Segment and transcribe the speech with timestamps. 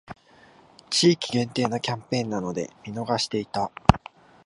[0.89, 3.71] 地域限定のキャンペーンなので見逃していた